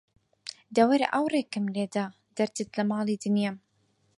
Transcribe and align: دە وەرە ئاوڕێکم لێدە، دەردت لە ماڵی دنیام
دە 0.75 0.83
وەرە 0.89 1.07
ئاوڕێکم 1.13 1.65
لێدە، 1.75 2.05
دەردت 2.37 2.69
لە 2.77 2.83
ماڵی 2.91 3.21
دنیام 3.23 3.57